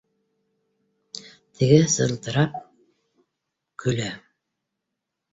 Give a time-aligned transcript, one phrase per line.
[1.59, 2.55] Тегеһе сылтырап
[3.83, 4.07] көлә: